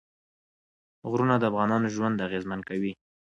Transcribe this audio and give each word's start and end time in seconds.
غرونه 1.09 1.35
د 1.39 1.43
افغانانو 1.51 1.93
ژوند 1.95 2.23
اغېزمن 2.27 2.59
کوي. 2.69 2.91